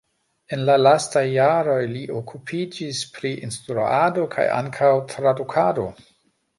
[0.55, 5.91] En la lastaj jaroj li okupiĝis pri instruado kaj ankaŭ tradukado.